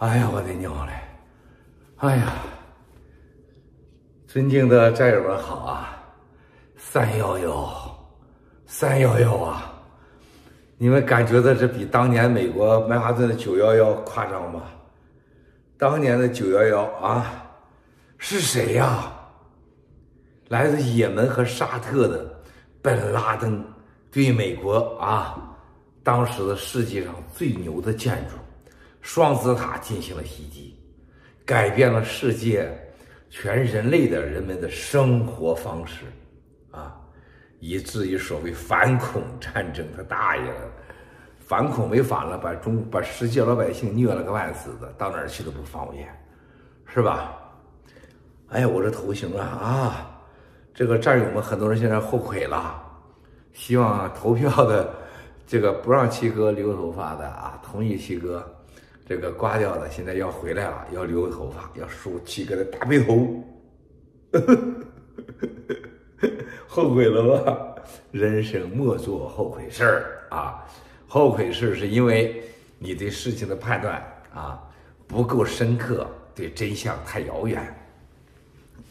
[0.00, 0.92] 哎呀，我的娘嘞！
[1.96, 2.32] 哎呀，
[4.26, 6.02] 尊敬的战友们好啊！
[6.78, 8.08] 三幺幺，
[8.64, 9.70] 三幺幺啊！
[10.78, 14.62] 你们感觉到这比当年美国曼哈顿的九幺幺夸张吗？
[15.76, 17.44] 当年的九幺幺啊，
[18.16, 19.12] 是谁呀？
[20.48, 22.40] 来自也门和沙特的
[22.80, 23.62] 本拉登
[24.10, 25.36] 对美国啊，
[26.02, 28.36] 当时的世界上最牛的建筑。
[29.00, 30.78] 双子塔进行了袭击，
[31.44, 32.70] 改变了世界
[33.28, 36.04] 全人类的人们的生活方式，
[36.70, 37.00] 啊，
[37.58, 40.70] 以至于所谓反恐战争，他大爷了，
[41.38, 46.08] 反恐没反了，把中把世界老百姓虐了个半死的，到哪儿去都不方便，
[46.86, 47.36] 是吧？
[48.48, 50.20] 哎呀，我这头型啊啊，
[50.74, 52.82] 这个战友们很多人现在后悔了，
[53.52, 54.92] 希望投票的
[55.46, 58.44] 这个不让七哥留头发的啊，同意七哥。
[59.10, 63.42] 这个刮掉的现在要回来了，要留头发，要梳七哥的大背头，
[66.68, 67.74] 后悔了吧？
[68.12, 70.64] 人生莫做后悔事儿啊！
[71.08, 72.40] 后悔事是因为
[72.78, 74.00] 你对事情的判断
[74.32, 74.62] 啊
[75.08, 77.66] 不够深刻，对真相太遥远。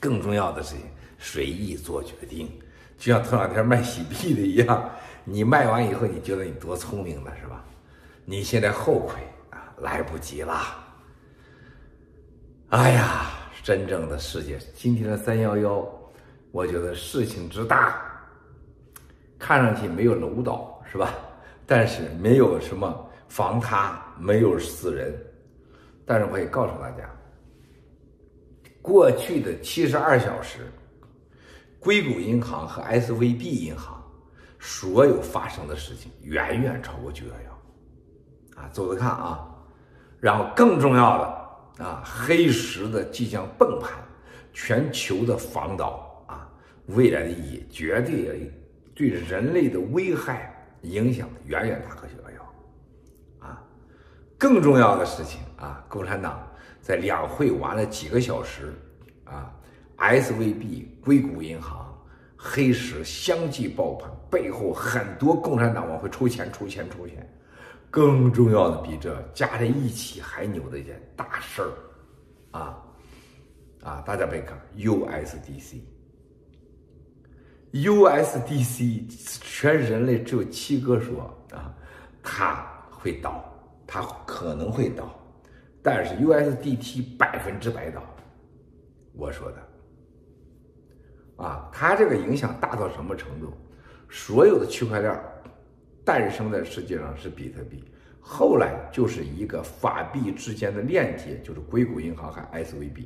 [0.00, 0.74] 更重要的是
[1.20, 2.50] 随意做决定，
[2.98, 4.90] 就像头两天卖洗币的一样，
[5.22, 7.64] 你卖完以后你觉得你多聪明了是吧？
[8.24, 9.12] 你现在后悔。
[9.80, 10.60] 来不及了！
[12.70, 13.30] 哎呀，
[13.62, 15.88] 真正的世界，今天的三幺幺，
[16.50, 18.00] 我觉得事情之大，
[19.38, 21.14] 看上去没有楼倒是吧？
[21.66, 25.14] 但是没有什么房塌，没有死人。
[26.04, 27.10] 但是我也告诉大家，
[28.80, 30.70] 过去的七十二小时，
[31.78, 34.02] 硅谷银行和 SVB 银行
[34.58, 38.62] 所有发生的事情，远远超过九幺幺。
[38.62, 39.47] 啊，走着看啊！
[40.20, 43.92] 然后更重要的啊，黑石的即将崩盘，
[44.52, 46.50] 全球的防盗啊，
[46.86, 48.52] 未来的意义绝对
[48.94, 50.52] 对人类的危害
[50.82, 53.62] 影响远远大过九幺幺啊。
[54.36, 56.44] 更重要的事情啊，共产党
[56.80, 58.74] 在两会玩了几个小时
[59.24, 59.54] 啊
[59.98, 61.96] ，SVB、硅谷银行、
[62.36, 67.24] 黑石相继爆盘，背后很多共产党往回抽钱、抽钱、抽钱。
[67.90, 71.72] 更重要的，比这加在一起还牛的一件大事儿，
[72.50, 72.82] 啊，
[73.82, 75.82] 啊，大家别看 USDC，USDC
[79.42, 81.22] 全人类只有七哥说
[81.52, 81.74] 啊，
[82.22, 83.44] 它会倒，
[83.86, 85.18] 它可能会倒，
[85.82, 88.02] 但是 USDT 百分之百倒，
[89.14, 89.58] 我说的，
[91.42, 93.52] 啊，它这个影响大到什么程度？
[94.10, 95.18] 所有的区块链。
[96.08, 97.84] 诞生在世界上是比特币，
[98.18, 103.04] 后来就是一个法币之间的链接，就是硅谷银行和 SVB。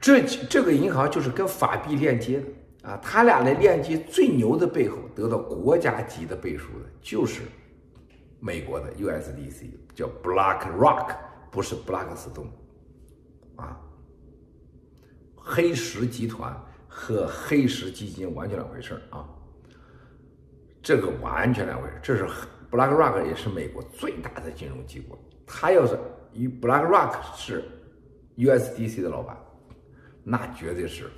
[0.00, 7.42] 这这个银行就是跟法币链接的啊，它俩的链接最牛的背后得到国家级的背书的，就是
[8.40, 11.14] 美国的 USDC，叫 BlackRock，
[11.50, 12.46] 不是布拉克斯通
[13.56, 13.78] 啊。
[15.36, 16.58] 黑石集团
[16.88, 19.28] 和黑石基金完全两回事啊。
[20.82, 22.26] 这个完全两回事，这是
[22.70, 25.16] BlackRock 也是美国最大的金融机构，
[25.46, 25.96] 他要是
[26.32, 27.64] 与 BlackRock 是
[28.36, 29.36] USDC 的老板，
[30.24, 31.08] 那绝对是，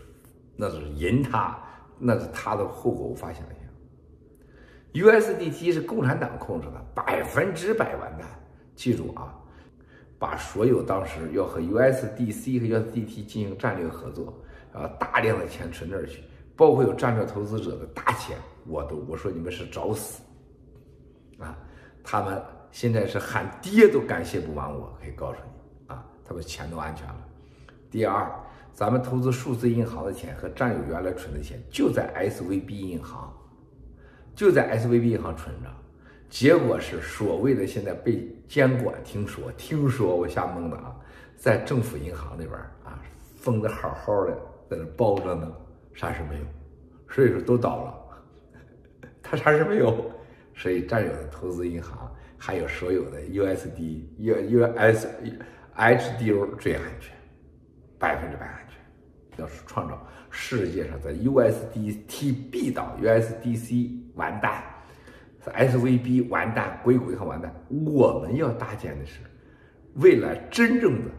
[0.54, 1.58] 那是赢他，
[1.98, 3.56] 那是他的后果无法想象。
[4.92, 8.28] USDT 是共产党控制的，百分之百完蛋。
[8.76, 9.34] 记住啊，
[10.18, 14.40] 把所有当时要和 USDC 和 USDT 进行战略合作，
[14.72, 16.22] 啊，大量的钱存那儿去。
[16.56, 18.36] 包括有战略投资者的大钱，
[18.66, 20.22] 我都我说你们是找死，
[21.38, 21.56] 啊，
[22.02, 25.94] 他们现在是喊爹都感谢不完我，可以告诉你。
[25.94, 27.16] 啊，他们钱都安全了。
[27.90, 28.30] 第二，
[28.72, 33.32] 咱们投资数字银行的钱和战友原来存的钱就在 SVB 银行，
[34.34, 35.68] 就在 SVB 银行存着，
[36.28, 40.96] 结果是所谓的现在被监管，听说听说我瞎蒙的啊，
[41.36, 42.98] 在政府银行里边啊
[43.36, 44.36] 封的好好的，
[44.68, 45.52] 在那包着呢。
[45.92, 46.44] 啥事没有，
[47.08, 47.94] 所以说都倒了，
[49.24, 50.12] 他啥事没有，
[50.54, 55.06] 所以战友的投资银行还有所有的 USD、U、US、
[55.74, 57.12] HDO 最安全，
[57.98, 58.78] 百分之百安全。
[59.38, 64.62] 要是创造世界上的 USDT 必倒，USDC 完蛋
[65.44, 67.52] ，SVB 完蛋，硅谷银行完蛋。
[67.68, 69.20] 我们要搭建的是，
[69.94, 71.10] 未来真正的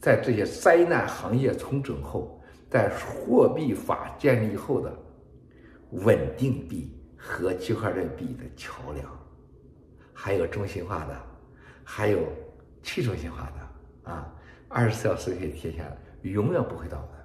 [0.00, 2.38] 在这些灾难行业重整后。
[2.68, 4.90] 在货币法建立后的
[5.90, 6.90] 稳定币
[7.24, 9.08] 和区块链币的桥梁，
[10.12, 11.16] 还有中心化的，
[11.84, 12.26] 还有
[12.82, 14.34] 去中心化的啊，
[14.68, 17.24] 二十四小时可以贴下来，永远不会倒的。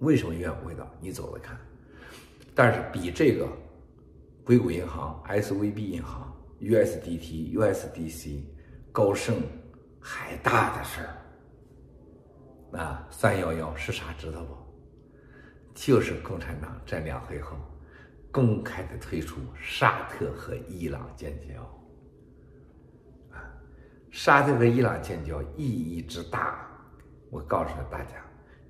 [0.00, 0.90] 为什么永远不会倒？
[0.98, 1.58] 你走着看。
[2.54, 3.46] 但是比这个
[4.44, 8.44] 硅谷银行、SVB 银行、USDT、USDC
[8.90, 9.42] 高盛
[10.00, 12.78] 还大的事儿。
[12.78, 14.12] 啊，三幺幺是啥？
[14.14, 14.56] 知道不？
[15.74, 17.56] 就是共产党在两会后
[18.34, 21.62] 公开的退出沙特和伊朗建交。
[23.30, 23.38] 啊，
[24.10, 26.68] 沙特和伊朗建交意义之大，
[27.30, 28.16] 我告诉大家，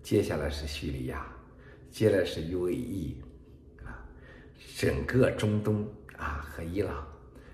[0.02, 1.26] 接下来是叙利亚，
[1.90, 3.14] 接下来是 UAE
[3.87, 4.05] 啊。
[4.76, 5.88] 整个中东
[6.19, 7.06] 啊，和伊朗、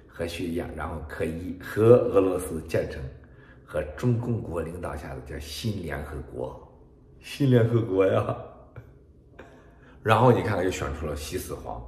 [0.09, 3.01] 和叙利亚，然后可以和俄罗斯建成
[3.65, 6.77] 和中共国领导下的叫新联合国，
[7.21, 8.37] 新联合国呀。
[10.03, 11.81] 然后你看看，又选出了西四皇，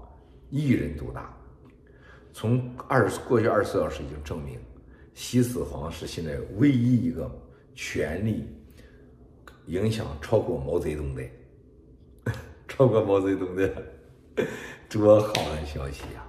[0.52, 1.34] 一人独大。
[2.32, 4.60] 从二十过去二十四小时已经证明，
[5.14, 7.28] 西四皇是现在唯一一个
[7.74, 8.46] 权力
[9.66, 11.22] 影响超过毛泽东的，
[12.68, 13.72] 超过毛泽东的。
[14.88, 16.22] 多好的消息呀！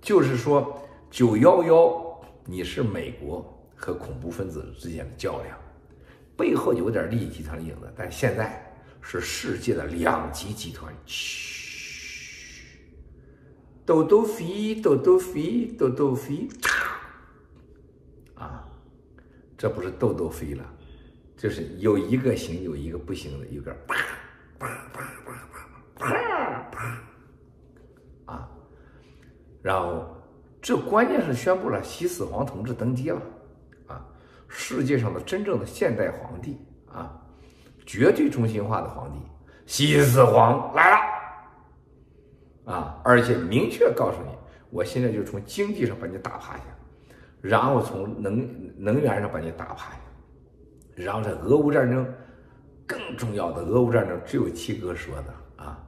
[0.00, 0.80] 就是说，
[1.10, 3.44] 九幺幺，你是美国
[3.74, 5.58] 和恐怖分子之间的较量，
[6.36, 10.94] 背后有点利益集团的影子，但现在是世界的两极集团。
[11.04, 11.57] 嘘，
[13.88, 16.46] 豆豆飞，豆豆飞，豆豆飞，
[18.34, 18.62] 啊，
[19.56, 20.62] 这不是豆豆飞了，
[21.38, 23.96] 就是有一个行，有一个不行的，有个啪
[24.58, 25.32] 啪啪啪
[25.98, 26.06] 啪
[26.70, 27.00] 啪
[28.26, 28.46] 啪。
[29.62, 30.14] 然后，
[30.60, 33.22] 这关键是宣布了西四皇同志登基了，
[33.86, 34.04] 啊，
[34.48, 36.58] 世界上的真正的现代皇帝
[36.92, 37.18] 啊，
[37.86, 39.18] 绝对中心化的皇帝，
[39.64, 40.98] 西四皇来了，
[42.68, 44.30] 啊，而且明确告诉你，
[44.68, 46.64] 我现在就从经济上把你打趴下，
[47.40, 50.00] 然后从能能源上把你打趴下，
[50.94, 52.06] 然后这俄乌战争，
[52.86, 55.82] 更重要的俄乌战争，只有七哥说的啊。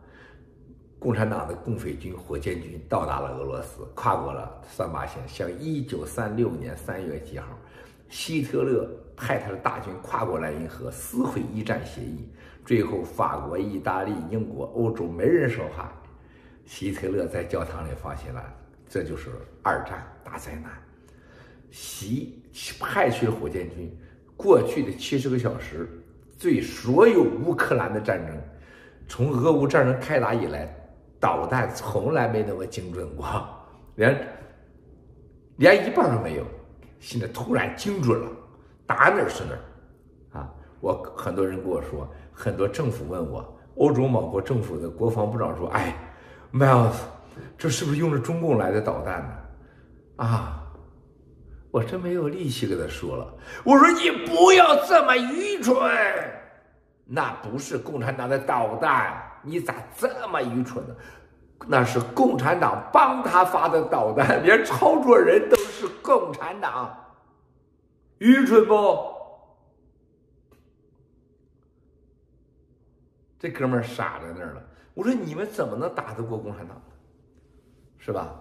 [0.99, 7.47] 共产党的共匪军、火箭军到达了俄罗斯，跨过了三八线，像一九三六年三月几号，
[8.09, 8.87] 希特勒
[9.17, 12.29] 派他的大军跨过莱茵河，撕毁一战协议，
[12.65, 15.91] 最后法国、意大利、英国、欧洲没人说话，
[16.71, 18.41] 希特勒在教堂里放弃了，
[18.89, 19.29] 这就是
[19.61, 20.71] 二战大灾难。
[21.73, 22.41] 习
[22.79, 23.93] 派去了火箭军，
[24.37, 25.91] 过去的七十个小时，
[26.39, 28.41] 对所有乌克兰的战争，
[29.09, 30.73] 从俄乌战争开打以来。
[31.19, 33.27] 导弹从来没那么精准过，
[33.97, 34.27] 连
[35.57, 36.47] 连一半都没有。
[36.99, 38.29] 现在突然精准了，
[38.87, 40.39] 打哪儿是哪儿。
[40.39, 45.95] 啊，我很多人跟我说，很多政府问我，欧洲某国政府的国防部长说：“哎
[46.53, 46.97] ，Miles，
[47.59, 49.37] 这是不是用着中共来的导弹呢？”
[50.25, 50.63] 啊，
[51.71, 53.35] 我真没有力气跟他说了。
[53.65, 55.77] 我说你不要这么愚蠢，
[57.07, 59.23] 那不是共产党的导弹。
[59.43, 60.95] 你咋这么愚蠢呢？
[61.67, 66.95] 那是共产党帮他发的导弹，连操作人都是共产党，
[68.19, 68.75] 愚蠢不？
[73.39, 74.63] 这哥们傻在那儿了。
[74.95, 76.77] 我说你们怎么能打得过共产党？
[77.99, 78.35] 是吧？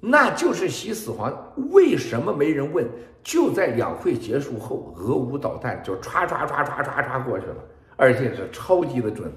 [0.00, 1.32] 那就是习四皇。
[1.70, 2.86] 为什么没人问？
[3.22, 7.56] 就在两会结束后，俄乌导弹就唰唰唰唰唰唰过去了，
[7.96, 9.32] 而且是超级的准。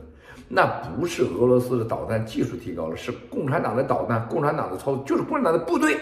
[0.49, 5.97] 那不是俄罗斯的导弹技术提高了，是共产党的导弹，共产党的操作，就是共产党的部队，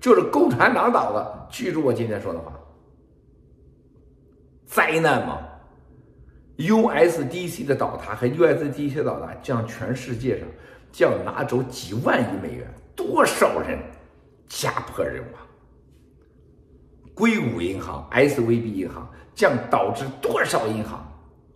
[0.00, 1.48] 就是共产党导的。
[1.50, 2.52] 记住我今天说的话，
[4.66, 5.38] 灾难吗
[6.56, 10.48] ？USDC 的倒塌和 USDC 的倒塌将全世界上
[10.92, 13.78] 将拿走几万亿美元，多少人
[14.46, 15.40] 家破人亡？
[17.14, 21.06] 硅谷银行、SVB 银行将导致多少银行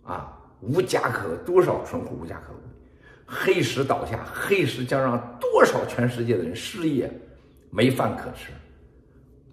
[0.03, 0.35] 啊？
[0.61, 2.61] 无家可多少存户无家可归，
[3.25, 7.09] 黑石倒下，黑石将让多少全世界的人失业，
[7.69, 8.51] 没饭可吃。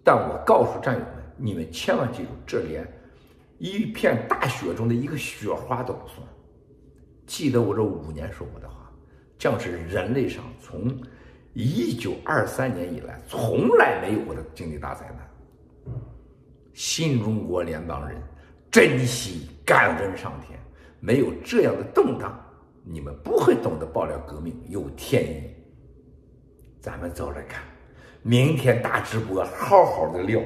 [0.02, 2.84] 但我告诉战友们，你们千万记住，这连
[3.58, 6.26] 一片大雪中的一个雪花都不算。
[7.26, 8.90] 记得我这五年说过的话，
[9.38, 10.96] 将是人类上从
[11.52, 15.94] 一九二三年以来从来没有过的经济大灾难。
[16.74, 18.20] 新中国联邦人
[18.70, 20.58] 珍惜感恩上天。
[20.98, 22.34] 没有这样的动荡，
[22.82, 25.42] 你们不会懂得爆料革命有天意。
[26.80, 27.62] 咱们走着看，
[28.22, 30.40] 明天大直播好好的聊。